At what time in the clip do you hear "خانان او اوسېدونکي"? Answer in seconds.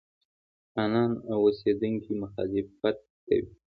0.71-2.11